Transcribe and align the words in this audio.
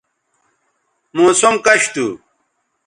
موسم 1.15 1.55
کش 1.65 1.83
تھو 1.93 2.07